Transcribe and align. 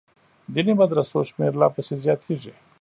دیني 0.53 0.73
مدرسو 0.81 1.19
شمېر 1.29 1.53
لا 1.61 1.67
پسې 1.75 1.95
زیاتېږي. 2.03 2.53